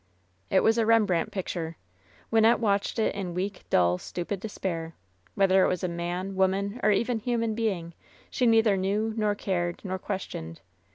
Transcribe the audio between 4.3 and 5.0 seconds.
despair.